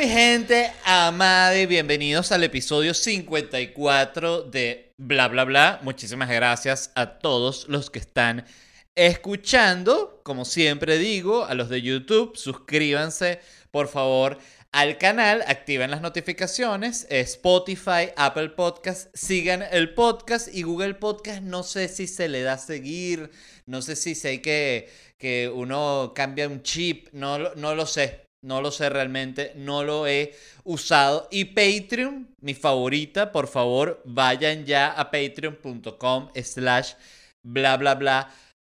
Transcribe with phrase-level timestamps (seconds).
[0.00, 5.78] mi gente amada y bienvenidos al episodio 54 de Bla Bla Bla.
[5.82, 8.46] Muchísimas gracias a todos los que están
[8.94, 10.22] escuchando.
[10.24, 13.40] Como siempre digo, a los de YouTube, suscríbanse
[13.70, 14.38] por favor
[14.72, 21.62] al canal, activen las notificaciones, Spotify, Apple Podcast, sigan el podcast y Google Podcast, no
[21.62, 23.30] sé si se le da a seguir,
[23.66, 24.88] no sé si sé que,
[25.18, 30.06] que uno cambia un chip, no, no lo sé, no lo sé realmente, no lo
[30.06, 31.28] he usado.
[31.30, 36.94] Y Patreon, mi favorita, por favor, vayan ya a patreon.com slash
[37.42, 38.30] bla bla bla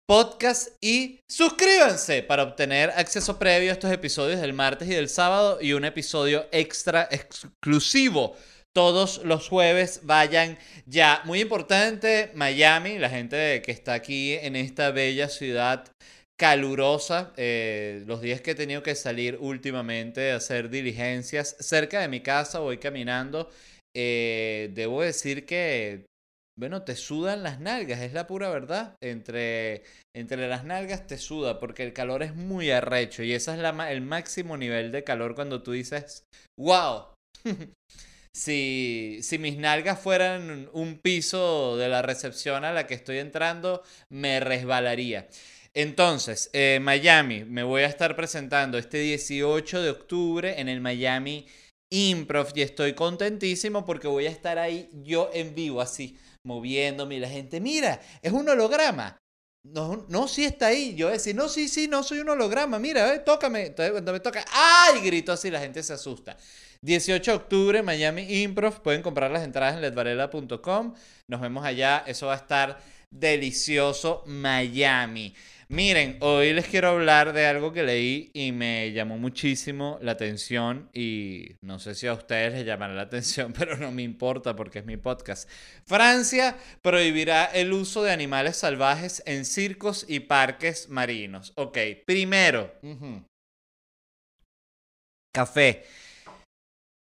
[0.09, 5.59] podcast y suscríbanse para obtener acceso previo a estos episodios del martes y del sábado
[5.61, 8.35] y un episodio extra exclusivo
[8.73, 10.01] todos los jueves.
[10.05, 11.21] Vayan ya.
[11.27, 15.85] Muy importante, Miami, la gente que está aquí en esta bella ciudad
[16.39, 17.33] calurosa.
[17.37, 22.21] Eh, los días que he tenido que salir últimamente a hacer diligencias cerca de mi
[22.21, 23.51] casa, voy caminando.
[23.95, 26.07] Eh, debo decir que
[26.59, 28.97] bueno, te sudan las nalgas, es la pura verdad.
[29.01, 33.61] Entre, entre las nalgas te suda porque el calor es muy arrecho y ese es
[33.61, 36.25] el máximo nivel de calor cuando tú dices,
[36.59, 37.15] wow.
[38.37, 43.85] si, si mis nalgas fueran un piso de la recepción a la que estoy entrando,
[44.11, 45.29] me resbalaría.
[45.79, 51.47] Entonces, eh, Miami, me voy a estar presentando este 18 de octubre en el Miami
[51.93, 57.21] Improv y estoy contentísimo porque voy a estar ahí yo en vivo así moviéndome y
[57.21, 59.19] la gente, mira, es un holograma.
[59.65, 60.97] No, no, sí está ahí.
[60.97, 62.81] Yo decir, no, sí, sí, no soy un holograma.
[62.81, 63.67] Mira, eh, tócame.
[63.67, 65.01] Entonces, cuando me toca, ¡ay!
[65.03, 66.37] Grito así, la gente se asusta.
[66.83, 68.83] 18 de octubre, Miami Improv.
[68.83, 70.95] Pueden comprar las entradas en ledvarela.com.
[71.31, 72.03] Nos vemos allá.
[72.05, 72.81] Eso va a estar
[73.11, 75.35] delicioso, Miami.
[75.71, 80.89] Miren, hoy les quiero hablar de algo que leí y me llamó muchísimo la atención
[80.95, 84.79] y no sé si a ustedes les llamará la atención, pero no me importa porque
[84.79, 85.47] es mi podcast.
[85.85, 91.53] Francia prohibirá el uso de animales salvajes en circos y parques marinos.
[91.57, 91.77] Ok,
[92.07, 92.73] primero,
[95.35, 95.85] café.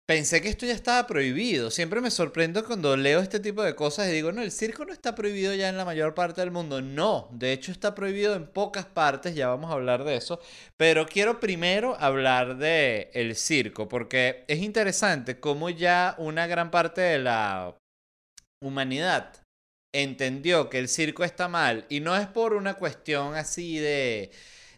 [0.05, 1.71] Pensé que esto ya estaba prohibido.
[1.71, 4.91] Siempre me sorprendo cuando leo este tipo de cosas y digo, no, el circo no
[4.91, 6.81] está prohibido ya en la mayor parte del mundo.
[6.81, 10.41] No, de hecho está prohibido en pocas partes, ya vamos a hablar de eso.
[10.75, 16.99] Pero quiero primero hablar de el circo, porque es interesante cómo ya una gran parte
[16.99, 17.77] de la
[18.61, 19.33] humanidad
[19.93, 21.85] entendió que el circo está mal.
[21.87, 24.31] Y no es por una cuestión así de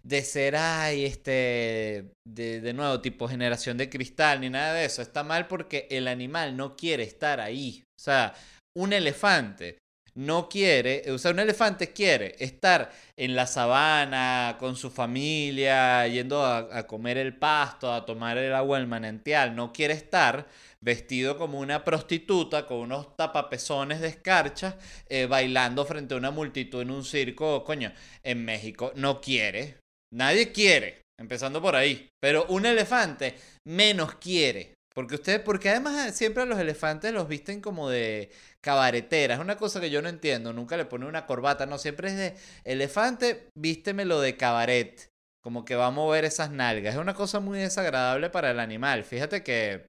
[0.06, 5.02] de ser, ay, este, de, nuevo, tipo generación de cristal, ni nada de eso.
[5.02, 7.84] Está mal porque el animal no quiere estar ahí.
[8.00, 8.36] O sea,
[8.78, 9.80] un elefante
[10.14, 16.46] no quiere, o sea, un elefante quiere estar en la sabana con su familia, yendo
[16.46, 20.48] a, comer el pasto, a tomar el agua del manantial, no quiere estar
[20.82, 24.78] vestido como una prostituta con unos tapapezones de escarcha,
[25.10, 27.92] eh, bailando frente a una multitud en un circo, coño,
[28.24, 29.80] en México, no quiere,
[30.16, 32.08] Nadie quiere, empezando por ahí.
[32.22, 33.36] Pero un elefante
[33.68, 34.74] menos quiere.
[34.94, 38.32] Porque ustedes, porque además siempre a los elefantes los visten como de
[38.64, 39.36] cabaretera.
[39.36, 40.54] Es una cosa que yo no entiendo.
[40.54, 41.66] Nunca le pone una corbata.
[41.66, 45.10] No, siempre es de elefante, vístemelo de cabaret.
[45.44, 46.96] Como que va a mover esas nalgas.
[46.96, 49.04] Es una cosa muy desagradable para el animal.
[49.04, 49.86] Fíjate que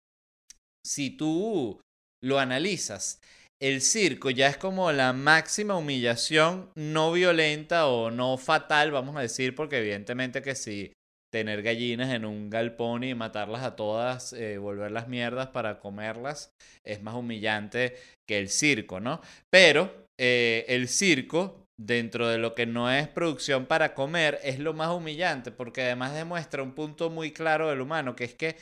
[0.84, 1.80] si tú
[2.20, 3.20] lo analizas,
[3.60, 9.20] el circo ya es como la máxima humillación no violenta o no fatal, vamos a
[9.20, 10.92] decir, porque evidentemente que si
[11.32, 16.52] tener gallinas en un galpón y matarlas a todas, eh, volverlas mierdas para comerlas,
[16.84, 17.96] es más humillante
[18.28, 19.20] que el circo, ¿no?
[19.50, 24.72] Pero eh, el circo, dentro de lo que no es producción para comer, es lo
[24.72, 28.56] más humillante, porque además demuestra un punto muy claro del humano, que es que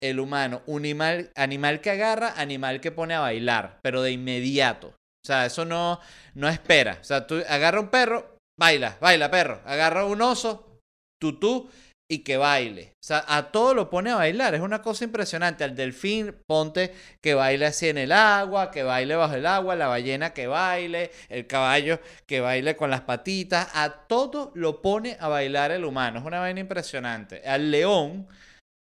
[0.00, 4.88] el humano, un animal, animal que agarra, animal que pone a bailar, pero de inmediato.
[4.88, 6.00] O sea, eso no,
[6.34, 6.98] no espera.
[7.00, 9.60] O sea, tú agarra un perro, baila, baila perro.
[9.64, 10.80] Agarra un oso,
[11.20, 11.68] tutú,
[12.10, 12.94] y que baile.
[12.94, 14.54] O sea, a todo lo pone a bailar.
[14.54, 15.62] Es una cosa impresionante.
[15.62, 19.88] Al delfín, ponte que baile así en el agua, que baile bajo el agua, la
[19.88, 23.68] ballena que baile, el caballo que baile con las patitas.
[23.74, 26.20] A todo lo pone a bailar el humano.
[26.20, 27.42] Es una vaina impresionante.
[27.46, 28.26] Al león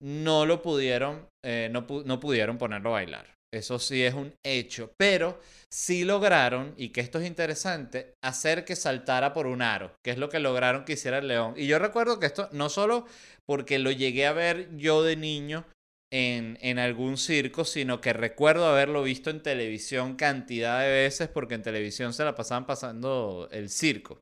[0.02, 3.38] no lo pudieron, eh, no, no pudieron ponerlo a bailar.
[3.54, 5.40] Eso sí es un hecho, pero
[5.72, 10.18] sí lograron, y que esto es interesante, hacer que saltara por un aro, que es
[10.18, 11.54] lo que lograron que hiciera el león.
[11.56, 13.06] Y yo recuerdo que esto no solo
[13.48, 15.66] porque lo llegué a ver yo de niño
[16.12, 21.56] en, en algún circo, sino que recuerdo haberlo visto en televisión cantidad de veces, porque
[21.56, 24.20] en televisión se la pasaban pasando el circo.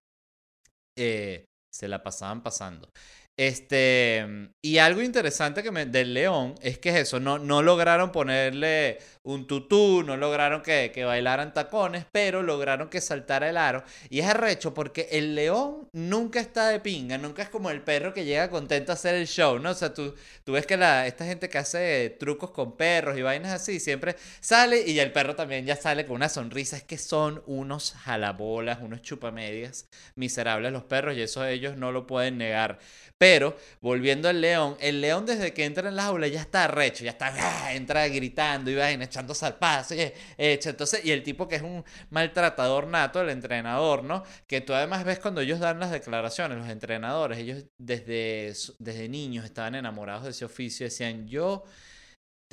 [0.98, 2.90] Eh, se la pasaban pasando.
[3.38, 4.26] Este,
[4.62, 9.00] y algo interesante que me, del león es que es eso, no, no lograron ponerle
[9.26, 13.84] un tutú, no lograron que, que, bailaran tacones, pero lograron que saltara el aro.
[14.10, 18.14] Y es arrecho porque el león nunca está de pinga, nunca es como el perro
[18.14, 19.72] que llega contento a hacer el show, ¿no?
[19.72, 23.24] O sea, tú, tú ves que la, esta gente que hace trucos con perros y
[23.24, 26.78] vainas así, siempre sale y el perro también ya sale con una sonrisa.
[26.78, 32.06] Es que son unos jalabolas, unos chupamedias miserables los perros y eso ellos no lo
[32.06, 32.80] pueden negar.
[33.18, 37.04] Pero, volviendo al león, el león desde que entra en la jaula ya está recho,
[37.06, 37.74] ya está, ¡ah!
[37.74, 42.88] entra gritando y va echando salpazo, y, entonces, y el tipo que es un maltratador
[42.88, 44.24] nato, el entrenador, ¿no?
[44.48, 49.46] Que tú además ves cuando ellos dan las declaraciones, los entrenadores, ellos desde, desde niños
[49.46, 51.64] estaban enamorados de ese oficio, decían, yo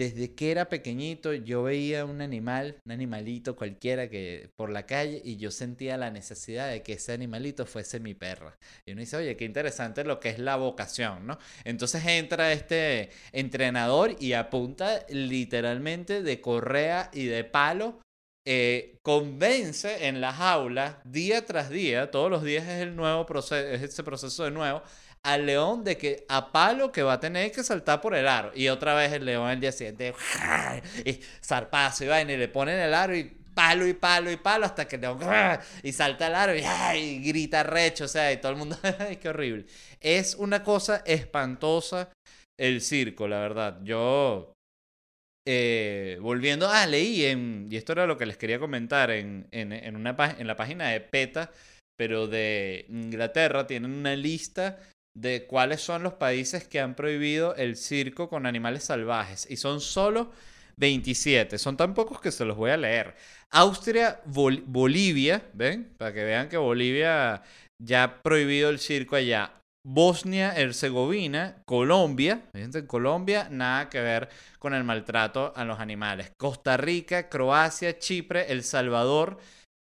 [0.02, 5.20] desde que era pequeñito yo veía un animal, un animalito cualquiera que por la calle
[5.24, 8.58] y yo sentía la necesidad de que ese animalito fuese mi perra.
[8.84, 11.38] Y uno dice, oye, qué interesante lo que es la vocación, ¿no?
[11.64, 18.00] Entonces entra este entrenador y apunta literalmente de correa y de palo.
[18.44, 23.54] Eh, convence en la jaula día tras día, todos los días es el nuevo proceso,
[23.54, 24.82] es ese proceso de nuevo,
[25.24, 28.52] al león de que a palo que va a tener que saltar por el aro.
[28.54, 30.14] Y otra vez el león el día siguiente,
[31.04, 33.24] y zarpazo y vaina, y le ponen el aro y
[33.54, 35.20] palo y palo y palo hasta que el león,
[35.82, 38.76] y salta el aro y, grita recho, o sea, y todo el mundo,
[39.20, 39.66] qué horrible.
[40.00, 42.10] Es una cosa espantosa
[42.58, 43.80] el circo, la verdad.
[43.84, 44.52] Yo,
[45.46, 49.72] eh, volviendo, ah, leí, en, y esto era lo que les quería comentar, en, en,
[49.72, 51.52] en, una, en la página de PETA,
[51.96, 54.78] pero de Inglaterra, tienen una lista
[55.14, 59.46] de cuáles son los países que han prohibido el circo con animales salvajes.
[59.50, 60.30] Y son solo
[60.76, 61.58] 27.
[61.58, 63.14] Son tan pocos que se los voy a leer.
[63.50, 65.94] Austria, Bolivia, ¿ven?
[65.98, 67.42] Para que vean que Bolivia
[67.82, 69.58] ya ha prohibido el circo allá.
[69.84, 74.28] Bosnia, Herzegovina, Colombia, en Colombia nada que ver
[74.60, 76.30] con el maltrato a los animales.
[76.38, 79.38] Costa Rica, Croacia, Chipre, El Salvador,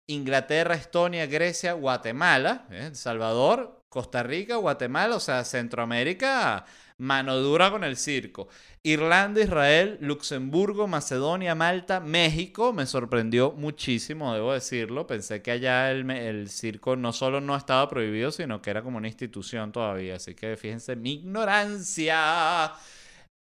[0.07, 6.66] Inglaterra, Estonia, Grecia, Guatemala, El Salvador, Costa Rica, Guatemala, o sea, Centroamérica,
[6.98, 8.50] mano dura con el circo.
[8.84, 15.07] Irlanda, Israel, Luxemburgo, Macedonia, Malta, México, me sorprendió muchísimo, debo decirlo.
[15.07, 18.98] Pensé que allá el, el, circo no solo no estaba prohibido, sino que era como
[18.98, 20.16] una institución todavía.
[20.16, 22.74] Así que fíjense mi ignorancia.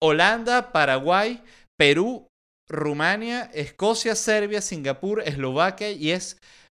[0.01, 1.41] Holanda, Paraguay,
[1.77, 2.27] Perú,
[2.68, 6.12] Rumania, Escocia, Serbia, Singapur, Eslovaquia y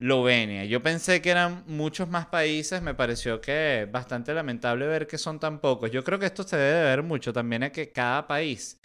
[0.00, 0.64] Eslovenia.
[0.64, 5.38] Yo pensé que eran muchos más países, me pareció que bastante lamentable ver que son
[5.38, 5.90] tan pocos.
[5.90, 8.80] Yo creo que esto se debe ver mucho también a que cada país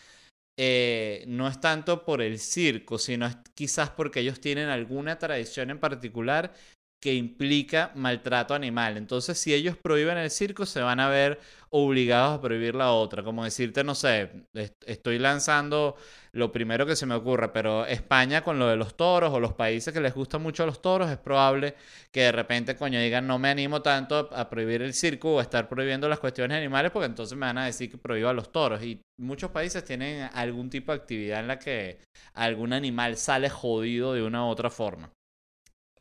[0.58, 5.80] eh, no es tanto por el circo, sino quizás porque ellos tienen alguna tradición en
[5.80, 6.54] particular
[7.06, 8.98] que implica maltrato animal.
[8.98, 13.22] Entonces, si ellos prohíben el circo, se van a ver obligados a prohibir la otra.
[13.22, 14.32] Como decirte, no sé,
[14.88, 15.98] estoy lanzando
[16.32, 19.54] lo primero que se me ocurre, pero España con lo de los toros o los
[19.54, 21.76] países que les gustan mucho los toros, es probable
[22.12, 25.44] que de repente, coño, digan, no me animo tanto a prohibir el circo o a
[25.44, 28.82] estar prohibiendo las cuestiones animales, porque entonces me van a decir que prohíba los toros.
[28.82, 32.00] Y muchos países tienen algún tipo de actividad en la que
[32.34, 35.12] algún animal sale jodido de una u otra forma.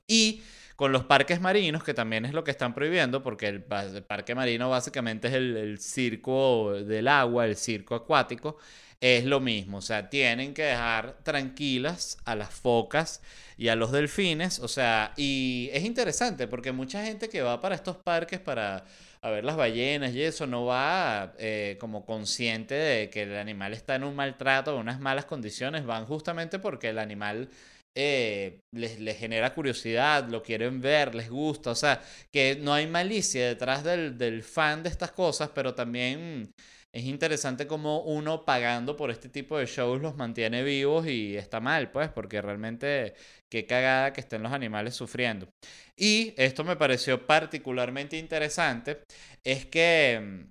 [0.08, 0.42] Y
[0.76, 4.70] con los parques marinos, que también es lo que están prohibiendo, porque el, parque marino
[4.70, 8.58] básicamente es el, circo del agua, el circo acuático,
[9.00, 13.20] es lo mismo, o sea, tienen que dejar tranquilas a las focas
[13.56, 17.74] y a los delfines, o sea, y es interesante porque mucha gente que va para
[17.74, 18.84] estos parques para
[19.24, 23.72] a ver las ballenas y eso no va eh, como consciente de que el animal
[23.72, 27.48] está en un maltrato, en unas malas condiciones, van justamente porque el animal
[27.94, 32.86] eh, les, les, genera curiosidad, lo quieren ver, les gusta, o sea, que no hay
[32.86, 36.52] malicia detrás del, del fan de estas cosas, pero también
[36.94, 41.58] es interesante como uno pagando por este tipo de shows los mantiene vivos y está
[41.58, 43.14] mal, pues, porque realmente
[43.50, 45.48] qué cagada que estén los animales sufriendo.
[45.96, 49.02] Y esto me pareció particularmente interesante,
[49.42, 50.46] es que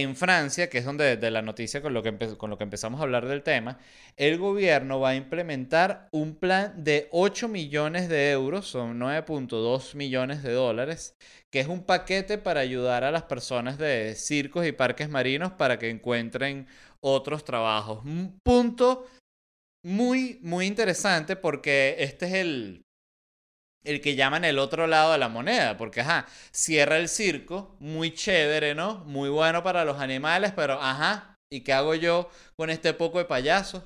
[0.00, 2.98] en Francia, que es donde de la noticia con lo, que con lo que empezamos
[2.98, 3.78] a hablar del tema,
[4.16, 10.42] el gobierno va a implementar un plan de 8 millones de euros, son 9.2 millones
[10.42, 11.14] de dólares,
[11.50, 15.78] que es un paquete para ayudar a las personas de circos y parques marinos para
[15.78, 16.66] que encuentren
[17.00, 18.02] otros trabajos.
[18.06, 19.06] Un punto
[19.84, 22.86] muy, muy interesante porque este es el,
[23.84, 28.12] el que llaman el otro lado de la moneda, porque ajá, cierra el circo, muy
[28.14, 28.98] chévere, ¿no?
[29.06, 33.24] Muy bueno para los animales, pero ajá, ¿y qué hago yo con este poco de
[33.24, 33.82] payasos?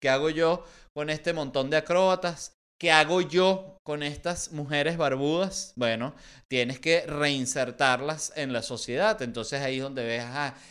[0.00, 0.64] ¿Qué hago yo
[0.94, 2.59] con este montón de acróbatas?
[2.80, 5.74] ¿Qué hago yo con estas mujeres barbudas?
[5.76, 6.14] Bueno,
[6.48, 9.20] tienes que reinsertarlas en la sociedad.
[9.20, 10.24] Entonces ahí es donde ves,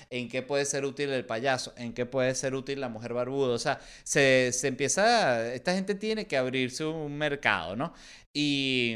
[0.09, 3.53] en qué puede ser útil el payaso, en qué puede ser útil la mujer barbuda.
[3.53, 7.93] O sea, se, se empieza, esta gente tiene que abrirse un mercado, ¿no?
[8.33, 8.95] Y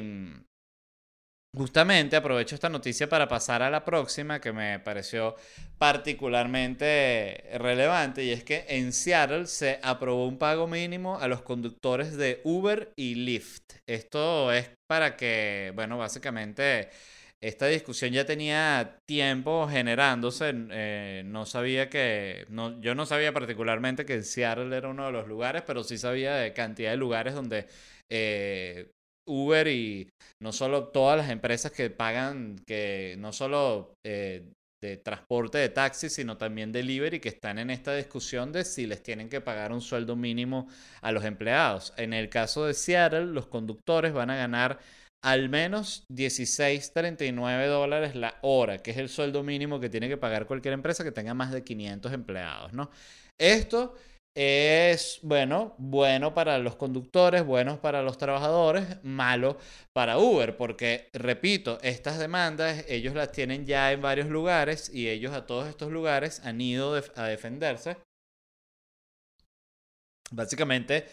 [1.55, 5.35] Justamente aprovecho esta noticia para pasar a la próxima que me pareció
[5.77, 12.17] particularmente relevante y es que en Seattle se aprobó un pago mínimo a los conductores
[12.17, 13.73] de Uber y Lyft.
[13.87, 16.89] Esto es para que, bueno, básicamente
[17.39, 20.55] esta discusión ya tenía tiempo generándose.
[20.71, 25.27] Eh, no sabía que, no, yo no sabía particularmente que Seattle era uno de los
[25.27, 27.67] lugares, pero sí sabía de cantidad de lugares donde
[28.09, 28.89] eh,
[29.25, 30.09] Uber y
[30.41, 34.51] no solo todas las empresas que pagan, que no solo eh,
[34.83, 39.01] de transporte de taxis, sino también delivery, que están en esta discusión de si les
[39.01, 40.67] tienen que pagar un sueldo mínimo
[41.01, 41.93] a los empleados.
[41.97, 44.79] En el caso de Seattle, los conductores van a ganar
[45.23, 50.45] al menos 16.39 dólares la hora, que es el sueldo mínimo que tiene que pagar
[50.45, 52.91] cualquier empresa que tenga más de 500 empleados, ¿no?
[53.39, 53.95] Esto
[54.35, 59.57] es, bueno, bueno para los conductores, bueno para los trabajadores, malo
[59.93, 65.33] para Uber, porque, repito, estas demandas ellos las tienen ya en varios lugares y ellos
[65.33, 67.97] a todos estos lugares han ido a defenderse.
[70.31, 71.07] Básicamente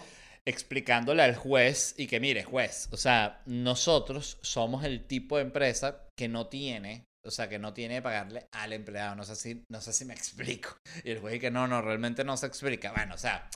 [0.46, 6.08] explicándole al juez y que mire, juez, o sea, nosotros somos el tipo de empresa
[6.16, 9.14] que no tiene o sea, que no tiene que pagarle al empleado.
[9.16, 10.76] No sé si, no sé si me explico.
[11.04, 12.92] Y el juez que no, no, realmente no se explica.
[12.92, 13.48] Bueno, o sea,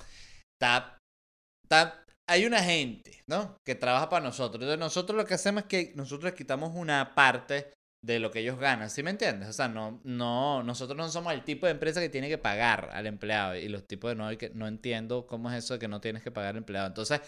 [0.60, 0.98] está,
[1.64, 3.56] está, hay una gente, ¿no?
[3.64, 4.62] Que trabaja para nosotros.
[4.62, 7.72] Entonces nosotros lo que hacemos es que nosotros les quitamos una parte
[8.04, 9.48] de lo que ellos ganan, ¿sí me entiendes?
[9.48, 12.90] O sea, no, no, nosotros no somos el tipo de empresa que tiene que pagar
[12.92, 15.88] al empleado y los tipos de no, que no entiendo cómo es eso de que
[15.88, 16.86] no tienes que pagar al empleado.
[16.86, 17.22] Entonces,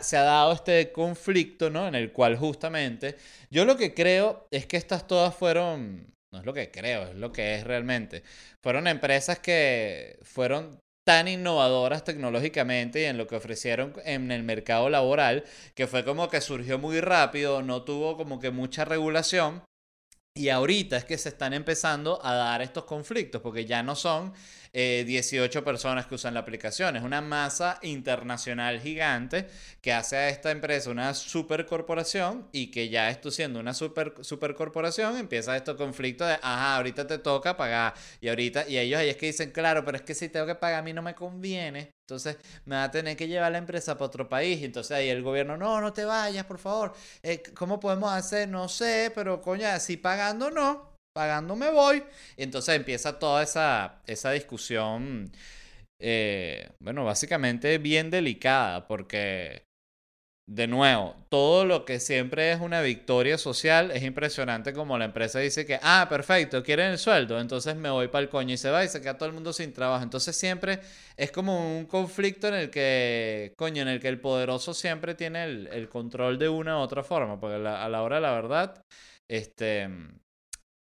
[0.00, 1.88] se ha dado este conflicto, ¿no?
[1.88, 3.16] En el cual justamente
[3.50, 7.14] yo lo que creo es que estas todas fueron, no es lo que creo, es
[7.16, 8.22] lo que es realmente,
[8.62, 14.90] fueron empresas que fueron tan innovadoras tecnológicamente y en lo que ofrecieron en el mercado
[14.90, 15.44] laboral,
[15.74, 19.62] que fue como que surgió muy rápido, no tuvo como que mucha regulación.
[20.34, 24.34] Y ahorita es que se están empezando a dar estos conflictos, porque ya no son
[24.76, 26.96] 18 eh, personas que usan la aplicación.
[26.96, 29.46] Es una masa internacional gigante
[29.80, 35.16] que hace a esta empresa una supercorporación y que ya esto siendo una super, supercorporación
[35.16, 39.16] empieza este conflicto de, ajá, ahorita te toca pagar y ahorita, y ellos ahí es
[39.16, 41.92] que dicen, claro, pero es que si tengo que pagar a mí no me conviene.
[42.02, 44.62] Entonces me va a tener que llevar la empresa para otro país.
[44.62, 46.92] Entonces ahí el gobierno, no, no te vayas, por favor.
[47.22, 48.48] Eh, ¿Cómo podemos hacer?
[48.48, 52.04] No sé, pero coño, si pagando no pagando me voy.
[52.36, 55.32] Y entonces empieza toda esa, esa discusión,
[55.98, 59.62] eh, bueno, básicamente bien delicada, porque,
[60.48, 65.38] de nuevo, todo lo que siempre es una victoria social es impresionante como la empresa
[65.40, 68.70] dice que, ah, perfecto, quieren el sueldo, entonces me voy para el coño y se
[68.70, 70.04] va y se queda todo el mundo sin trabajo.
[70.04, 70.80] Entonces siempre
[71.16, 75.44] es como un conflicto en el que, coño, en el que el poderoso siempre tiene
[75.44, 78.82] el, control de una u otra forma, porque a la hora la verdad,
[79.28, 79.88] este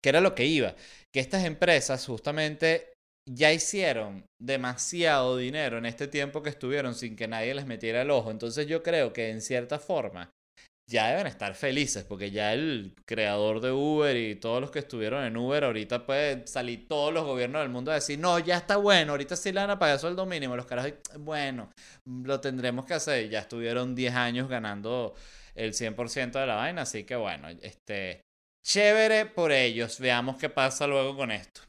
[0.05, 0.75] que era lo que iba,
[1.11, 2.93] que estas empresas justamente
[3.27, 8.11] ya hicieron demasiado dinero en este tiempo que estuvieron sin que nadie les metiera el
[8.11, 8.29] ojo.
[8.29, 10.29] Entonces yo creo que en cierta forma
[10.87, 15.23] ya deben estar felices porque ya el creador de Uber y todos los que estuvieron
[15.23, 18.77] en Uber ahorita pueden salir todos los gobiernos del mundo a decir, no, ya está
[18.77, 20.55] bueno, ahorita sí le van a pagar sueldo mínimo.
[20.55, 21.71] Los carajos, bueno,
[22.05, 23.27] lo tendremos que hacer.
[23.27, 25.15] Ya estuvieron 10 años ganando
[25.55, 28.24] el 100% de la vaina, así que bueno, este
[28.65, 29.99] Chévere por ellos.
[29.99, 31.61] Veamos qué pasa luego con esto.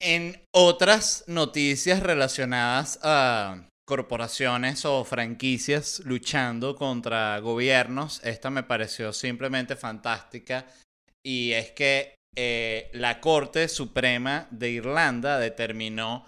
[0.00, 9.74] En otras noticias relacionadas a corporaciones o franquicias luchando contra gobiernos, esta me pareció simplemente
[9.74, 10.66] fantástica
[11.24, 16.24] y es que eh, la Corte Suprema de Irlanda determinó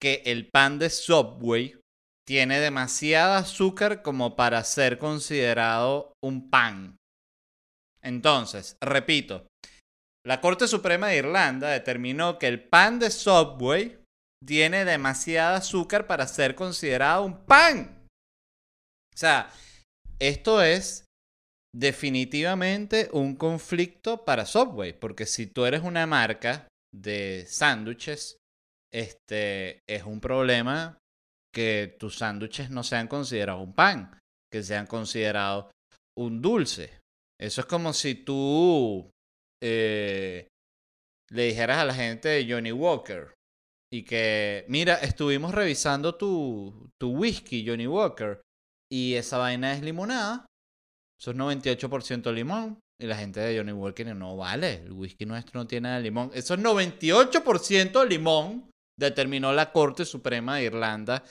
[0.00, 1.80] que el pan de Subway
[2.24, 6.98] tiene demasiada azúcar como para ser considerado un pan.
[8.02, 9.47] Entonces, repito,
[10.26, 13.98] la Corte Suprema de Irlanda determinó que el pan de Subway
[14.44, 18.06] tiene demasiada azúcar para ser considerado un pan.
[19.14, 19.50] O sea,
[20.18, 21.04] esto es
[21.74, 28.36] definitivamente un conflicto para Subway, porque si tú eres una marca de sándwiches,
[28.92, 30.98] este es un problema
[31.54, 34.18] que tus sándwiches no sean considerados un pan,
[34.52, 35.66] que sean considerados
[36.16, 36.98] un dulce.
[37.40, 39.10] Eso es como si tú
[39.62, 40.48] eh,
[41.30, 43.34] le dijeras a la gente de Johnny Walker
[43.92, 48.42] y que, mira, estuvimos revisando tu, tu whisky, Johnny Walker,
[48.90, 50.46] Y esa vaina es limonada.
[51.20, 52.78] Eso es 98% limón.
[53.00, 54.82] Y la gente de Johnny Walker no vale.
[54.84, 56.30] El whisky nuestro no tiene nada de limón.
[56.34, 58.70] Eso es 98% limón.
[58.98, 61.24] Determinó la Corte Suprema de Irlanda.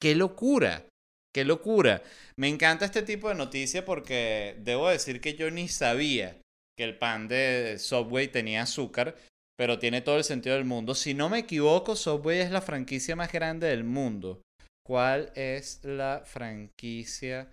[0.00, 0.86] ¡Qué locura!
[1.34, 2.02] ¡Qué locura!
[2.36, 6.40] Me encanta este tipo de noticias porque debo decir que yo ni sabía
[6.76, 9.16] que el pan de Subway tenía azúcar,
[9.56, 10.94] pero tiene todo el sentido del mundo.
[10.94, 14.42] Si no me equivoco, Subway es la franquicia más grande del mundo.
[14.84, 17.52] ¿Cuál es la franquicia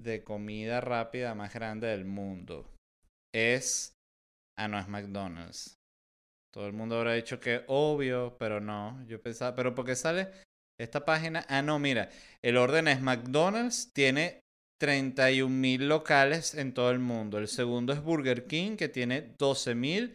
[0.00, 2.70] de comida rápida más grande del mundo?
[3.34, 3.94] Es...
[4.58, 5.74] Ah, no, es McDonald's.
[6.52, 9.04] Todo el mundo habrá dicho que obvio, pero no.
[9.06, 10.28] Yo pensaba, pero ¿por qué sale
[10.78, 11.44] esta página?
[11.48, 12.10] Ah, no, mira.
[12.42, 14.40] El orden es McDonald's, tiene
[14.80, 17.38] 31.000 locales en todo el mundo.
[17.38, 20.14] El segundo es Burger King, que tiene 12.000.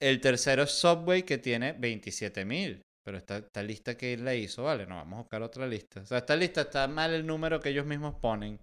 [0.00, 2.82] El tercero es Subway, que tiene 27.000.
[3.04, 6.00] Pero esta, esta lista que él le hizo, vale, no, vamos a buscar otra lista.
[6.00, 8.60] O sea, esta lista está mal el número que ellos mismos ponen.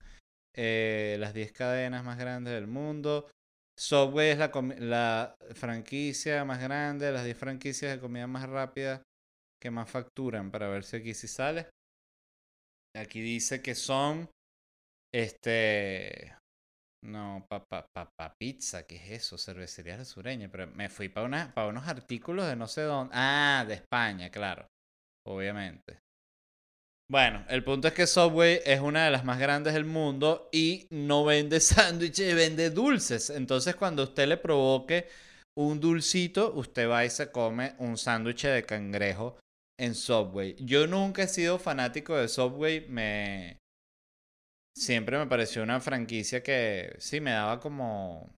[0.56, 3.30] Eh, las 10 cadenas más grandes del mundo.
[3.78, 9.02] Subway es la, la franquicia más grande, las 10 franquicias de comida más rápida
[9.60, 11.70] que más facturan, para ver si aquí sí sale.
[12.96, 14.30] Aquí dice que son
[15.14, 16.36] este.
[17.04, 19.38] No, papá pa, pizza, ¿qué es eso?
[19.38, 20.50] Cervecería sureña.
[20.50, 23.14] Pero me fui para, unos artículos de no sé dónde.
[23.14, 24.68] Ah, de España, claro.
[25.26, 26.00] Obviamente.
[27.12, 30.88] Bueno, el punto es que Subway es una de las más grandes del mundo y
[30.90, 33.30] no vende sándwiches, vende dulces.
[33.30, 35.08] Entonces, cuando usted le provoque
[35.56, 39.38] un dulcito, usted va y se come un sándwich de cangrejo
[39.78, 40.56] en Subway.
[40.60, 43.58] Yo nunca he sido fanático de Subway, me
[44.74, 48.36] siempre me pareció una franquicia que sí me daba como...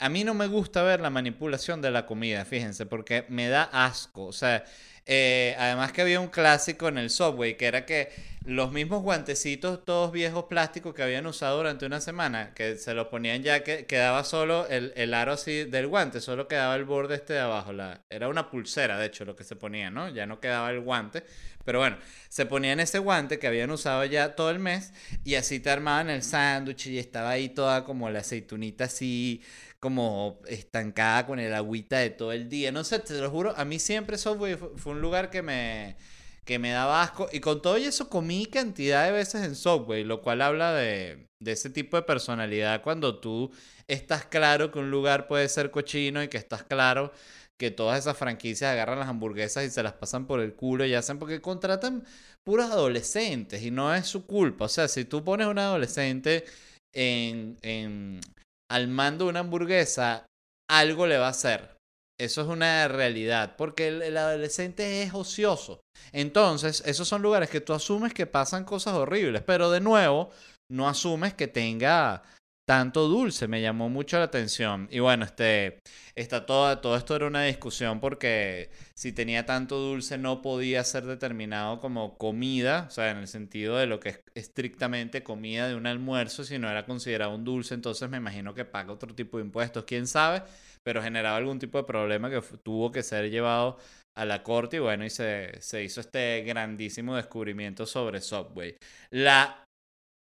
[0.00, 3.64] A mí no me gusta ver la manipulación de la comida, fíjense, porque me da
[3.64, 4.24] asco.
[4.24, 4.64] O sea,
[5.04, 8.10] eh, además que había un clásico en el Subway, que era que
[8.46, 13.08] los mismos guantecitos, todos viejos plásticos que habían usado durante una semana, que se los
[13.08, 17.16] ponían ya que quedaba solo el, el aro así del guante, solo quedaba el borde
[17.16, 17.72] este de abajo.
[18.08, 20.08] Era una pulsera, de hecho, lo que se ponía, ¿no?
[20.08, 21.24] Ya no quedaba el guante.
[21.62, 21.98] Pero bueno,
[22.30, 24.92] se ponían ese guante que habían usado ya todo el mes
[25.24, 29.42] y así te armaban el sándwich y estaba ahí toda como la aceitunita así
[29.80, 32.72] como estancada con el agüita de todo el día.
[32.72, 35.96] No sé, te lo juro, a mí siempre Subway fue un lugar que me
[36.44, 37.28] que me daba asco.
[37.32, 41.52] Y con todo eso comí cantidad de veces en Subway, lo cual habla de, de
[41.52, 43.52] ese tipo de personalidad cuando tú
[43.88, 47.12] estás claro que un lugar puede ser cochino y que estás claro
[47.56, 50.94] que todas esas franquicias agarran las hamburguesas y se las pasan por el culo y
[50.94, 52.04] hacen porque contratan
[52.42, 54.64] puros adolescentes y no es su culpa.
[54.64, 56.44] O sea, si tú pones un adolescente
[56.92, 58.20] en, en,
[58.70, 60.26] al mando de una hamburguesa,
[60.70, 61.76] algo le va a hacer.
[62.18, 65.80] Eso es una realidad, porque el, adolescente es ocioso.
[66.12, 70.30] Entonces, esos son lugares que tú asumes que pasan cosas horribles, pero de nuevo,
[70.70, 72.22] no asumes que tenga
[72.70, 73.48] tanto dulce.
[73.48, 74.86] Me llamó mucho la atención.
[74.92, 75.80] Y bueno, este,
[76.14, 81.04] está todo, todo esto era una discusión porque si tenía tanto dulce no podía ser
[81.04, 85.74] determinado como comida, o sea, en el sentido de lo que es estrictamente comida de
[85.74, 89.38] un almuerzo, si no era considerado un dulce, entonces me imagino que paga otro tipo
[89.38, 90.44] de impuestos, quién sabe
[90.82, 93.76] pero generaba algún tipo de problema que tuvo que ser llevado
[94.16, 98.76] a la corte y bueno, y se, se hizo este grandísimo descubrimiento sobre Subway.
[99.10, 99.64] La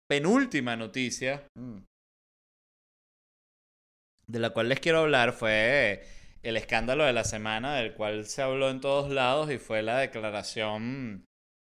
[0.10, 1.80] penúltima noticia mm,
[4.30, 6.04] de la cual les quiero hablar fue
[6.44, 9.98] el escándalo de la semana del cual se habló en todos lados y fue la
[9.98, 11.26] declaración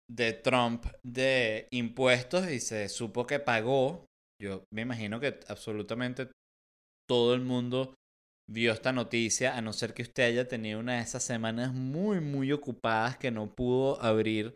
[0.10, 4.06] de Trump de impuestos y se supo que pagó.
[4.42, 6.30] Yo me imagino que absolutamente
[7.08, 7.96] todo el mundo
[8.50, 12.20] vio esta noticia, a no ser que usted haya tenido una de esas semanas muy,
[12.20, 14.56] muy ocupadas que no pudo abrir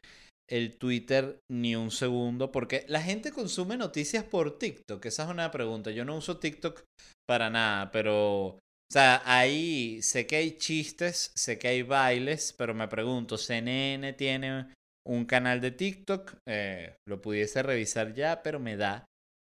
[0.50, 5.52] el Twitter ni un segundo, porque la gente consume noticias por TikTok, esa es una
[5.52, 5.92] pregunta.
[5.92, 6.84] Yo no uso TikTok
[7.28, 8.60] para nada, pero, o
[8.92, 14.68] sea, ahí sé que hay chistes, sé que hay bailes, pero me pregunto, CNN tiene
[15.08, 19.06] un canal de TikTok, eh, lo pudiese revisar ya, pero me da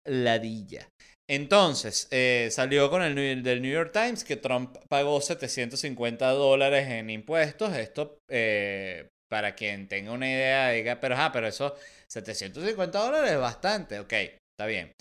[0.07, 0.87] ladilla.
[1.29, 7.11] Entonces, eh, salió con el del New York Times que Trump pagó 750 dólares en
[7.11, 7.75] impuestos.
[7.75, 11.75] Esto, eh, para quien tenga una idea, diga, pero, ah, pero eso,
[12.07, 13.99] 750 dólares es bastante.
[13.99, 14.91] Ok, está bien.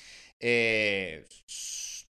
[0.40, 1.26] Eh,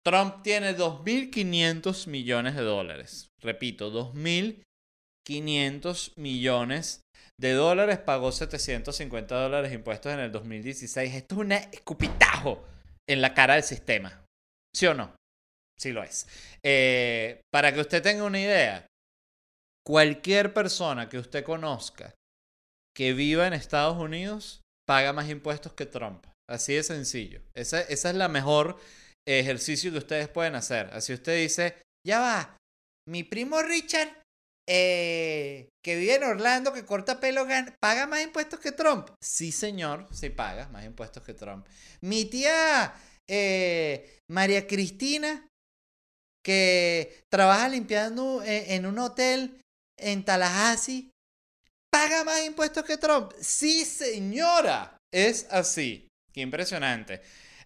[0.06, 3.30] Trump tiene 2.500 millones de dólares.
[3.42, 7.02] Repito, 2.500 millones
[7.40, 7.98] de dólares.
[8.00, 11.16] Pagó 750 dólares impuestos en el 2016.
[11.16, 12.64] Esto es un escupitajo
[13.08, 14.24] en la cara del sistema.
[14.76, 15.16] ¿Sí o no?
[15.80, 16.28] Sí lo es.
[16.64, 18.86] Eh, para que usted tenga una idea,
[19.86, 22.14] cualquier persona que usted conozca
[22.96, 26.26] que viva en Estados Unidos paga más impuestos que Trump.
[26.50, 27.42] Así de sencillo.
[27.56, 28.78] Esa, esa es la mejor
[29.28, 30.90] ejercicio que ustedes pueden hacer.
[30.92, 32.58] Así usted dice, ya va,
[33.08, 34.10] mi primo Richard,
[34.68, 37.48] eh, que vive en Orlando, que corta pelo,
[37.80, 39.10] paga más impuestos que Trump.
[39.22, 41.66] Sí, señor, sí paga más impuestos que Trump.
[42.02, 42.94] Mi tía
[43.30, 45.48] eh, María Cristina,
[46.44, 49.62] que trabaja limpiando eh, en un hotel
[50.02, 51.10] en Tallahassee,
[51.92, 53.32] paga más impuestos que Trump.
[53.40, 54.98] Sí, señora.
[55.14, 56.08] Es así.
[56.34, 57.22] Qué impresionante.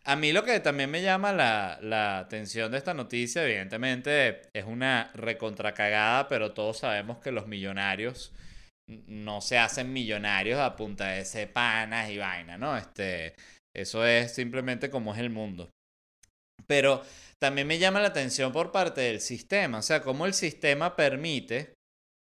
[0.07, 5.11] A mí lo que también me llama la, atención de esta noticia, evidentemente, es una
[5.15, 8.31] recontracagada, pero todos sabemos que los millonarios
[8.87, 12.77] no se hacen millonarios a punta de cepanas y vaina, ¿no?
[12.77, 13.33] Este,
[13.75, 15.71] eso es simplemente como es el mundo.
[16.67, 17.03] Pero
[17.41, 21.74] también me llama la atención por parte del sistema, o sea, cómo el sistema permite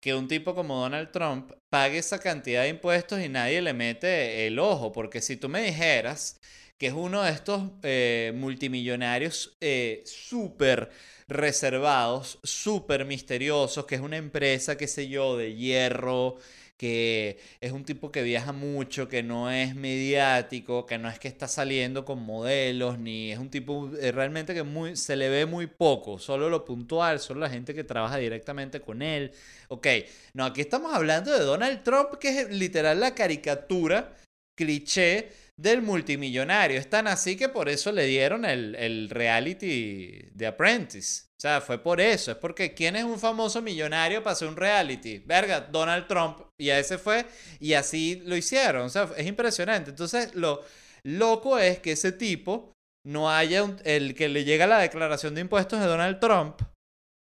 [0.01, 4.47] que un tipo como Donald Trump pague esa cantidad de impuestos y nadie le mete
[4.47, 6.41] el ojo, porque si tú me dijeras
[6.79, 10.91] que es uno de estos eh, multimillonarios eh, súper
[11.29, 16.39] reservados, súper misteriosos, que es una empresa, qué sé yo, de hierro,
[16.81, 21.29] que es un tipo que viaja mucho, que no es mediático, que no es que
[21.29, 25.45] está saliendo con modelos, ni es un tipo eh, realmente que muy, se le ve
[25.45, 29.33] muy poco, solo lo puntual, solo la gente que trabaja directamente con él.
[29.69, 29.89] Ok,
[30.33, 34.17] no, aquí estamos hablando de Donald Trump, que es literal la caricatura,
[34.61, 36.79] cliché del multimillonario.
[36.79, 41.25] Es tan así que por eso le dieron el, el reality de Apprentice.
[41.39, 42.33] O sea, fue por eso.
[42.33, 45.19] Es porque ¿quién es un famoso millonario para hacer un reality?
[45.21, 46.43] Verga, Donald Trump.
[46.59, 47.25] Y a ese fue.
[47.59, 48.83] Y así lo hicieron.
[48.83, 49.91] O sea, es impresionante.
[49.91, 50.63] Entonces, lo
[51.03, 52.73] loco es que ese tipo
[53.07, 56.61] no haya el que le llega la declaración de impuestos de Donald Trump,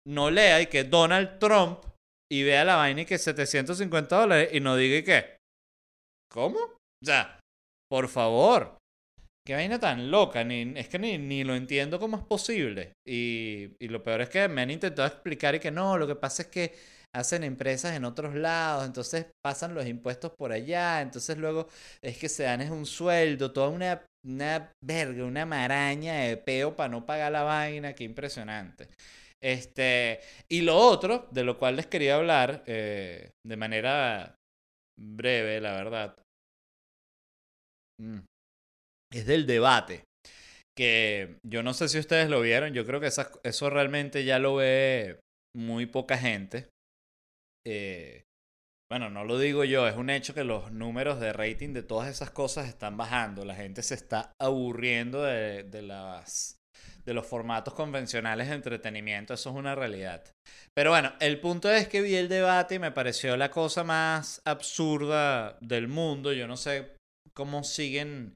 [0.06, 1.84] no lea y que Donald Trump
[2.30, 5.36] y vea la vaina y que 750 dólares y no diga y qué.
[6.30, 6.58] ¿Cómo?
[7.04, 7.38] Sea,
[7.90, 8.78] por favor.
[9.46, 10.42] Qué vaina tan loca.
[10.42, 12.94] Ni, es que ni, ni, lo entiendo cómo es posible.
[13.06, 16.16] Y, y, lo peor es que me han intentado explicar y que no, lo que
[16.16, 16.74] pasa es que
[17.14, 21.68] hacen empresas en otros lados, entonces pasan los impuestos por allá, entonces luego
[22.02, 26.74] es que se dan es un sueldo, toda una, una verga, una maraña de peo
[26.74, 28.88] para no pagar la vaina, qué impresionante.
[29.40, 34.36] Este, y lo otro, de lo cual les quería hablar eh, de manera
[34.98, 36.23] breve, la verdad.
[39.12, 40.04] Es del debate.
[40.76, 43.10] Que yo no sé si ustedes lo vieron, yo creo que
[43.44, 45.20] eso realmente ya lo ve
[45.56, 46.68] muy poca gente.
[47.66, 48.24] Eh,
[48.90, 52.08] bueno, no lo digo yo, es un hecho que los números de rating de todas
[52.08, 53.44] esas cosas están bajando.
[53.44, 56.58] La gente se está aburriendo de, de, las,
[57.04, 60.24] de los formatos convencionales de entretenimiento, eso es una realidad.
[60.74, 64.42] Pero bueno, el punto es que vi el debate y me pareció la cosa más
[64.44, 66.32] absurda del mundo.
[66.32, 66.94] Yo no sé
[67.34, 68.34] cómo siguen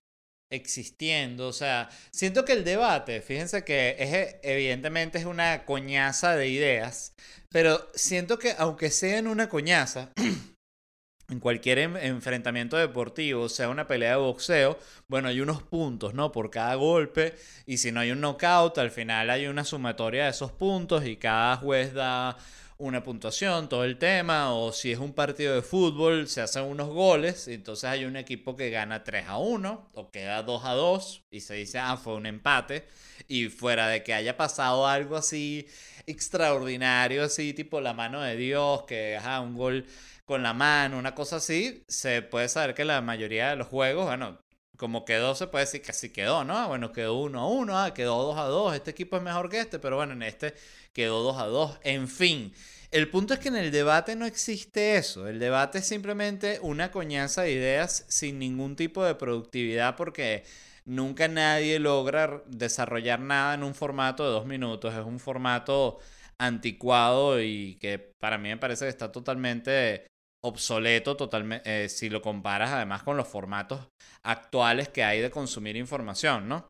[0.51, 1.49] existiendo.
[1.49, 7.15] O sea, siento que el debate, fíjense que es, evidentemente es una coñaza de ideas,
[7.51, 10.13] pero siento que aunque sea en una coñaza,
[11.29, 16.33] en cualquier enfrentamiento deportivo, sea una pelea de boxeo, bueno, hay unos puntos, ¿no?
[16.33, 17.35] Por cada golpe,
[17.67, 21.17] y si no hay un knockout, al final hay una sumatoria de esos puntos y
[21.17, 22.39] cada juez da
[22.79, 26.89] una puntuación, todo el tema, o si es un partido de fútbol, se hacen unos
[26.89, 30.75] goles, y entonces hay un equipo que gana 3 a 1 o queda 2 a
[30.75, 32.87] 2 y se dice, ah, fue un empate,
[33.27, 35.67] y fuera de que haya pasado algo así
[36.07, 39.85] extraordinario, así tipo la mano de Dios, que, ajá, un gol
[40.25, 44.07] con la mano, una cosa así, se puede saber que la mayoría de los juegos,
[44.07, 44.39] bueno,
[44.79, 46.57] como quedó, se puede decir que así quedó, ¿no?
[46.57, 49.51] Ah, bueno, quedó 1 a 1, ah, quedó 2 a 2, este equipo es mejor
[49.51, 50.55] que este, pero bueno, en este
[50.93, 52.55] quedó 2 a 2, en fin.
[52.93, 56.91] El punto es que en el debate no existe eso, el debate es simplemente una
[56.93, 60.45] coñaza de ideas sin ningún tipo de productividad porque
[60.85, 65.99] nunca nadie logra desarrollar nada en un formato de dos minutos, es un formato
[66.39, 70.07] anticuado y que para mí me parece que está totalmente
[70.45, 73.89] obsoleto totalmente eh, si lo comparas además con los formatos
[74.23, 76.69] actuales que hay de consumir información, ¿no?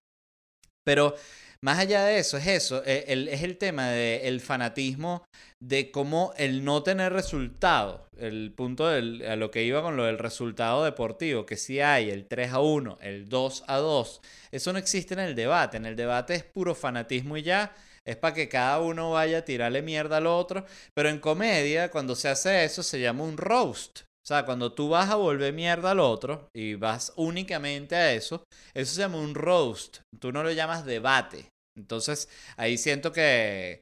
[0.84, 1.14] Pero
[1.62, 5.24] más allá de eso, es eso, eh, es el tema del fanatismo
[5.60, 10.04] de cómo el no tener resultado, el punto del, a lo que iba con lo
[10.04, 14.20] del resultado deportivo, que si hay el 3 a 1, el 2 a 2,
[14.52, 17.74] eso no existe en el debate, en el debate es puro fanatismo y ya,
[18.08, 20.64] es para que cada uno vaya a tirarle mierda al otro.
[20.94, 24.07] Pero en comedia, cuando se hace eso, se llama un roast.
[24.28, 28.44] O sea, cuando tú vas a volver mierda al otro y vas únicamente a eso,
[28.74, 30.00] eso se llama un roast.
[30.20, 31.48] Tú no lo llamas debate.
[31.78, 33.80] Entonces, ahí siento que,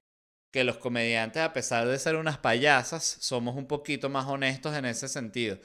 [0.54, 4.84] que los comediantes, a pesar de ser unas payasas, somos un poquito más honestos en
[4.84, 5.58] ese sentido.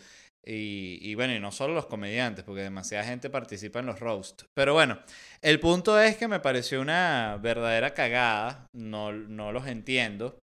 [0.44, 4.48] Y, bueno, y no solo los comediantes, porque demasiada gente participa en los roasts.
[4.56, 5.00] Pero bueno,
[5.44, 10.40] el punto es que me pareció una verdadera cagada, no, no los entiendo.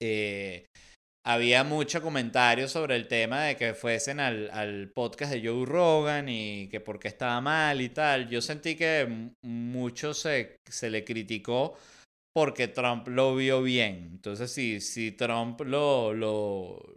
[0.00, 0.64] Eh,
[1.26, 6.28] había mucho comentario sobre el tema de que fuesen al, al, podcast de Joe Rogan
[6.28, 8.28] y que por qué estaba mal y tal.
[8.28, 11.76] Yo sentí que mucho se, se le criticó
[12.34, 14.10] porque Trump lo vio bien.
[14.12, 16.96] Entonces, si, si Trump lo, lo,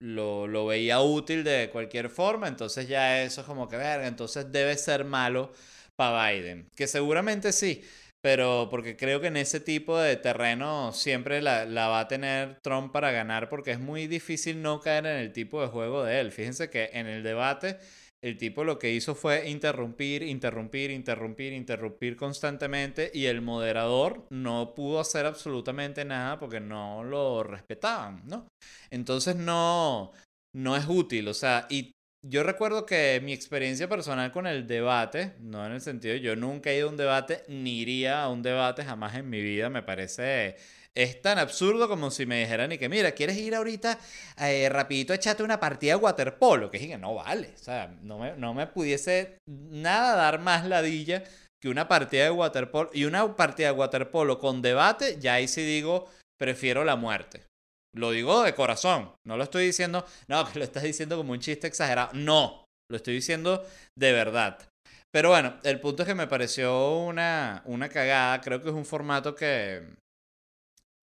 [0.00, 4.50] lo, lo, veía útil de cualquier forma, entonces ya eso es como que, verga, entonces
[4.50, 5.52] debe ser malo
[5.96, 6.66] para Biden.
[6.74, 7.84] Que seguramente sí,
[8.22, 12.58] pero porque creo que en ese tipo de terreno siempre la, la, va a tener
[12.62, 16.20] Trump para ganar porque es muy difícil no caer en el tipo de juego de
[16.20, 16.32] él.
[16.32, 17.78] Fíjense que en el debate
[18.22, 24.74] el tipo lo que hizo fue interrumpir, interrumpir, interrumpir, interrumpir constantemente y el moderador no
[24.74, 28.46] pudo hacer absolutamente nada porque no lo respetaban, ¿no?
[28.90, 30.12] Entonces no,
[30.54, 35.34] no es útil, o sea, y yo recuerdo que mi experiencia personal con el debate,
[35.40, 38.42] no en el sentido, yo nunca he ido a un debate, ni iría a un
[38.42, 40.56] debate jamás en mi vida, me parece
[40.94, 43.98] es tan absurdo como si me dijeran y que, mira, ¿quieres ir ahorita
[44.38, 46.70] eh, rapidito a echarte una partida de waterpolo?
[46.70, 47.52] Que dije, no vale.
[47.54, 51.22] O sea, no me, no me pudiese nada dar más ladilla
[51.60, 52.90] que una partida de waterpolo.
[52.92, 57.49] Y una partida de waterpolo con debate, ya ahí sí digo, prefiero la muerte.
[57.94, 59.12] Lo digo de corazón.
[59.26, 62.10] No lo estoy diciendo, no, que lo estás diciendo como un chiste exagerado.
[62.14, 63.64] No, lo estoy diciendo
[63.98, 64.58] de verdad.
[65.12, 68.40] Pero bueno, el punto es que me pareció una, una cagada.
[68.40, 69.82] Creo que es un formato que,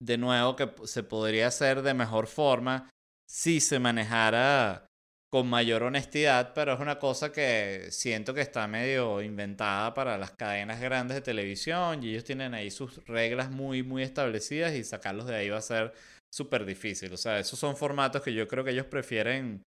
[0.00, 2.88] de nuevo que se podría hacer de mejor forma
[3.28, 4.86] si se manejara
[5.30, 10.30] con mayor honestidad, pero es una cosa que siento que está medio inventada para las
[10.30, 15.26] cadenas grandes de televisión y ellos tienen ahí sus reglas muy, muy establecidas y sacarlos
[15.26, 15.92] de ahí va a ser
[16.32, 17.12] súper difícil.
[17.12, 19.62] O sea, esos son formatos que yo creo que ellos prefieren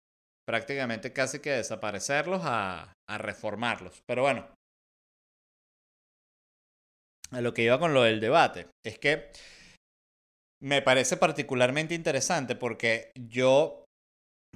[0.46, 4.00] prácticamente casi que desaparecerlos a, a reformarlos.
[4.06, 4.48] Pero bueno,
[7.30, 9.30] a lo que iba con lo del debate, es que
[10.62, 13.84] me parece particularmente interesante porque yo,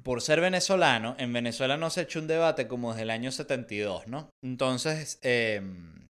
[0.02, 3.30] por ser venezolano, en Venezuela no se ha hecho un debate como desde el año
[3.30, 4.30] 72, ¿no?
[4.42, 6.06] Entonces, em,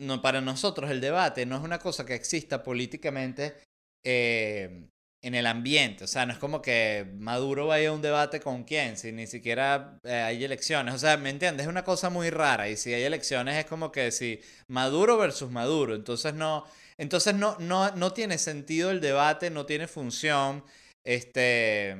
[0.00, 3.62] no, para nosotros el debate no es una cosa que exista políticamente
[4.06, 4.88] em,
[5.22, 6.04] en el ambiente.
[6.04, 9.26] O sea, no es como que Maduro vaya a un debate con quién, si ni
[9.26, 10.94] siquiera eh, hay elecciones.
[10.94, 11.66] O sea, ¿me entiendes?
[11.66, 12.68] Es una cosa muy rara.
[12.68, 15.94] Y si hay elecciones es como que si Maduro versus Maduro.
[15.94, 16.64] Entonces no,
[16.96, 20.64] entonces no, no, no tiene sentido el debate, no tiene función.
[21.04, 21.96] Este,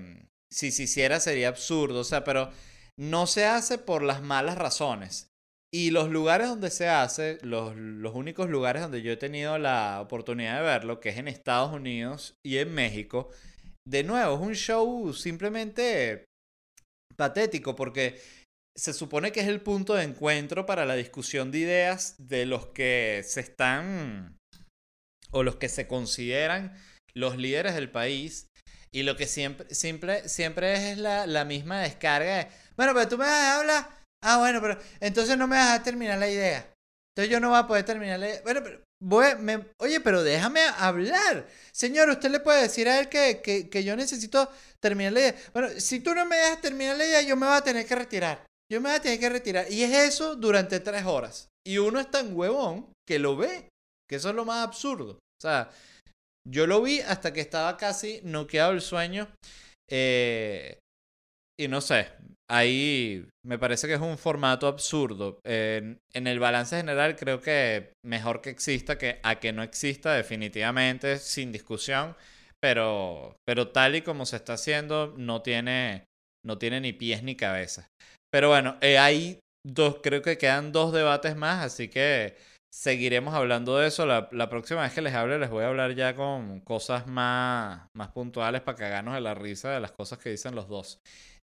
[0.51, 2.51] si se hiciera sería absurdo, o sea, pero
[2.97, 5.30] no se hace por las malas razones.
[5.73, 10.01] Y los lugares donde se hace, los, los únicos lugares donde yo he tenido la
[10.01, 13.31] oportunidad de verlo, que es en Estados Unidos y en México,
[13.87, 16.25] de nuevo, es un show simplemente
[17.17, 18.21] patético porque
[18.77, 22.67] se supone que es el punto de encuentro para la discusión de ideas de los
[22.67, 24.39] que se están
[25.31, 26.75] o los que se consideran
[27.15, 28.47] los líderes del país.
[28.93, 33.19] Y lo que siempre, siempre, siempre es la, la misma descarga de, bueno, pero tú
[33.19, 33.87] me vas
[34.23, 36.73] ah, bueno, pero entonces no me vas a terminar la idea.
[37.15, 38.43] Entonces yo no voy a poder terminar la idea.
[38.43, 41.47] Bueno, pero voy, me, oye, pero déjame hablar.
[41.73, 44.49] Señor, usted le puede decir a él que, que, que yo necesito
[44.81, 45.35] terminar la idea.
[45.53, 47.95] Bueno, si tú no me dejas terminar la idea, yo me voy a tener que
[47.95, 48.47] retirar.
[48.71, 49.71] Yo me voy a tener que retirar.
[49.71, 51.49] Y es eso durante tres horas.
[51.67, 53.69] Y uno es tan huevón que lo ve.
[54.09, 55.13] Que eso es lo más absurdo.
[55.15, 55.71] O sea,
[56.49, 59.29] yo lo vi hasta que estaba casi noqueado el sueño.
[59.91, 60.79] Eh,
[61.59, 62.09] y no sé,
[62.51, 65.39] ahí me parece que es un formato absurdo.
[65.45, 71.19] en el balance general creo que mejor que exista que a que no exista definitivamente,
[71.19, 72.17] sin discusión.
[72.63, 76.05] Pero, pero tal y como se está haciendo, no tiene,
[76.45, 77.89] no tiene ni pies ni cabeza.
[78.31, 82.37] Pero bueno, eh, hay dos, creo que quedan dos debates más, así que
[82.73, 84.07] seguiremos hablando de eso.
[84.07, 88.09] La, próxima vez que les hable, les voy a hablar ya con cosas más, más
[88.09, 91.01] puntuales para cagarnos de la risa de las cosas que dicen los dos.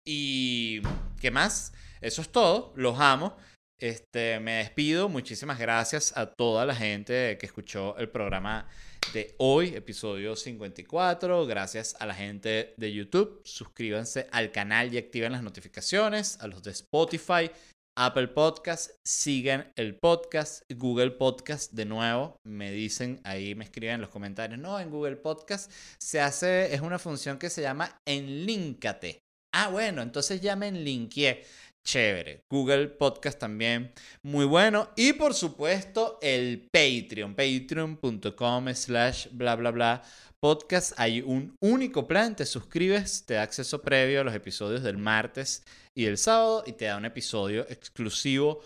[0.10, 0.82] Y,
[1.20, 1.74] ¿qué más?
[2.00, 2.72] Eso es todo.
[2.78, 3.36] Los amo.
[3.78, 5.10] Este, me despido.
[5.10, 8.70] Muchísimas gracias a toda la gente que escuchó el programa
[9.14, 11.46] de hoy, episodio 54.
[11.46, 13.42] Gracias a la gente de YouTube.
[13.44, 16.38] Suscríbanse al canal y activen las notificaciones.
[16.40, 17.52] A los de Spotify,
[17.98, 24.02] Apple Podcast, sigan el podcast, Google Podcast de nuevo, me dicen, ahí me escriben en
[24.02, 29.20] los comentarios, no, en Google Podcast se hace, es una función que se llama enlíncate.
[29.60, 31.44] Ah, bueno, entonces ya me enlinqué.
[31.84, 32.44] chévere.
[32.48, 33.92] Google Podcast también,
[34.22, 34.92] muy bueno.
[34.96, 40.04] Y por supuesto, el Patreon, patreon.com slash bla bla bla
[40.40, 40.94] podcast.
[41.00, 45.64] Hay un único plan, te suscribes, te da acceso previo a los episodios del martes
[45.96, 48.62] y el sábado y te da un episodio exclusivo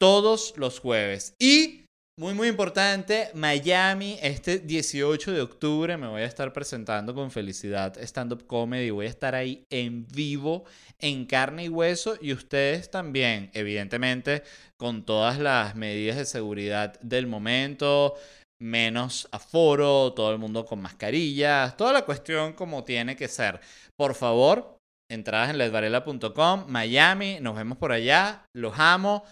[0.00, 1.36] todos los jueves.
[1.38, 1.81] Y
[2.22, 7.98] muy, muy importante, Miami, este 18 de octubre me voy a estar presentando con Felicidad
[7.98, 8.90] Stand Up Comedy.
[8.90, 10.62] Voy a estar ahí en vivo,
[11.00, 14.44] en carne y hueso, y ustedes también, evidentemente,
[14.78, 18.14] con todas las medidas de seguridad del momento,
[18.60, 23.58] menos aforo, todo el mundo con mascarillas, toda la cuestión como tiene que ser.
[23.98, 24.78] Por favor,
[25.10, 29.24] entradas en ledvarela.com, Miami, nos vemos por allá, los amo.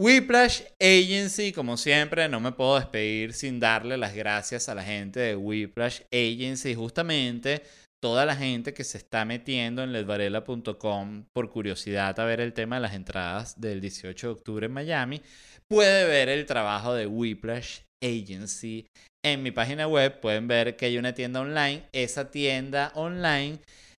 [0.00, 5.18] Whiplash Agency, como siempre, no me puedo despedir sin darle las gracias a la gente
[5.18, 7.62] de Whiplash Agency, justamente
[8.00, 12.76] toda la gente que se está metiendo en ledvarela.com por curiosidad a ver el tema
[12.76, 15.20] de las entradas del 18 de octubre en Miami,
[15.66, 18.86] puede ver el trabajo de Whiplash Agency
[19.24, 20.20] en mi página web.
[20.20, 21.82] Pueden ver que hay una tienda online.
[21.90, 23.58] Esa tienda online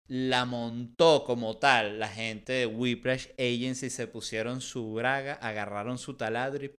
[0.08, 6.14] la montó como tal la gente de Whiplash Agency, se pusieron su braga, agarraron su
[6.14, 6.70] taladro y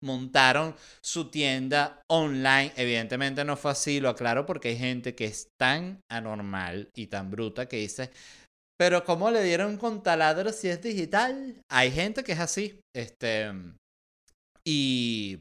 [0.00, 2.72] montaron su tienda online.
[2.76, 7.30] Evidentemente no fue así, lo aclaro porque hay gente que es tan anormal y tan
[7.30, 8.10] bruta que dice,
[8.78, 11.62] pero ¿cómo le dieron con taladro si es digital?
[11.70, 12.80] Hay gente que es así.
[12.94, 13.52] Este,
[14.64, 15.38] y,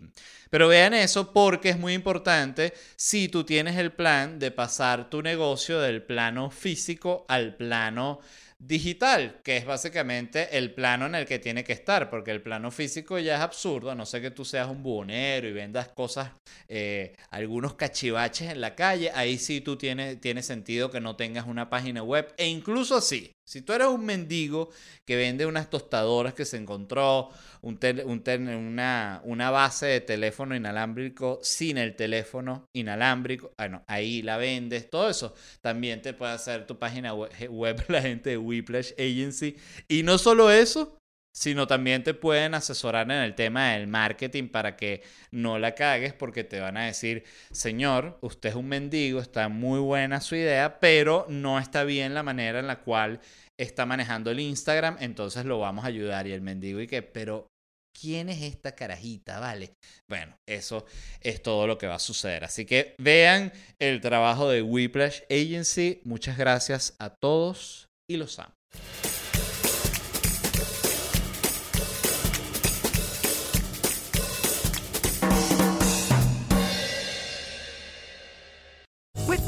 [0.50, 5.22] pero vean eso porque es muy importante si tú tienes el plan de pasar tu
[5.22, 8.20] negocio del plano físico al plano
[8.62, 12.70] digital, que es básicamente el plano en el que tiene que estar, porque el plano
[12.70, 16.32] físico ya es absurdo, no sé que tú seas un buhonero y vendas cosas,
[16.68, 21.48] eh, algunos cachivaches en la calle, ahí sí tú tienes, tiene sentido que no tengas
[21.48, 24.70] una página web, e incluso así, si tú eres un mendigo
[25.06, 27.30] que vende unas tostadoras que se encontró,
[27.62, 34.90] un una, una base de teléfono inalámbrico sin el teléfono inalámbrico, bueno, ahí la vendes,
[34.90, 37.14] todo eso, también te puede hacer tu página
[37.50, 39.58] web, la gente de Whiplash Agency.
[39.88, 41.01] Y no solo eso,
[41.34, 46.14] sino también te pueden asesorar en el tema del marketing para que no la cagues
[46.14, 50.80] porque te van a decir, señor, usted es un mendigo, está muy buena su idea,
[50.80, 53.22] pero no está bien la manera en la cual
[53.60, 56.28] está manejando el Instagram, entonces lo vamos a ayudar.
[56.28, 57.48] Y el mendigo y que, pero
[57.98, 59.40] ¿quién es esta carajita?
[59.40, 59.74] Vale.
[60.10, 60.86] Bueno, eso
[61.22, 62.44] es todo lo que va a suceder.
[62.44, 66.02] Así que vean el trabajo de Whiplash Agency.
[66.04, 68.54] Muchas gracias a todos y los amo.